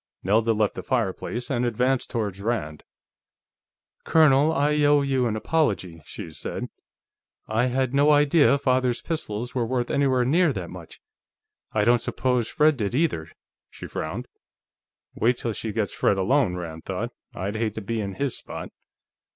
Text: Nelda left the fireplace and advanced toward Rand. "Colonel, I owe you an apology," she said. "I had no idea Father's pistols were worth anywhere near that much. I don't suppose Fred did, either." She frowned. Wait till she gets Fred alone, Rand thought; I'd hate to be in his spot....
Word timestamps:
Nelda 0.23 0.51
left 0.53 0.73
the 0.73 0.81
fireplace 0.81 1.51
and 1.51 1.63
advanced 1.63 2.09
toward 2.09 2.39
Rand. 2.39 2.83
"Colonel, 4.03 4.51
I 4.51 4.81
owe 4.81 5.03
you 5.03 5.27
an 5.27 5.35
apology," 5.35 6.01
she 6.05 6.31
said. 6.31 6.69
"I 7.47 7.65
had 7.67 7.93
no 7.93 8.09
idea 8.09 8.57
Father's 8.57 9.03
pistols 9.03 9.53
were 9.53 9.63
worth 9.63 9.91
anywhere 9.91 10.25
near 10.25 10.53
that 10.53 10.71
much. 10.71 10.99
I 11.71 11.85
don't 11.85 12.01
suppose 12.01 12.49
Fred 12.49 12.77
did, 12.77 12.95
either." 12.95 13.29
She 13.69 13.85
frowned. 13.85 14.27
Wait 15.13 15.37
till 15.37 15.53
she 15.53 15.71
gets 15.71 15.93
Fred 15.93 16.17
alone, 16.17 16.55
Rand 16.55 16.85
thought; 16.85 17.11
I'd 17.35 17.55
hate 17.55 17.75
to 17.75 17.81
be 17.81 18.01
in 18.01 18.15
his 18.15 18.35
spot.... 18.35 18.71